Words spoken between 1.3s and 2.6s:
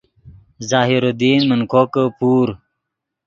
من کوکے پور